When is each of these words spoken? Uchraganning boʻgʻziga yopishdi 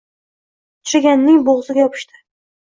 Uchraganning 0.87 1.37
boʻgʻziga 1.51 1.85
yopishdi 1.85 2.19